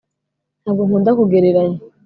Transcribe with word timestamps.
Ntabwo 0.61 0.81
nkunda 0.85 1.09
kugereranya 1.17 1.79